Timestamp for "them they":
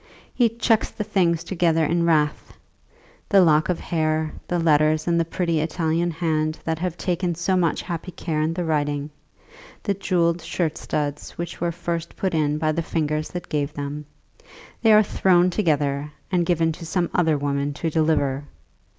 13.75-14.91